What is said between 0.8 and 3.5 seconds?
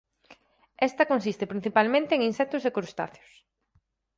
Esta consiste principalmente en insectos e crustáceos.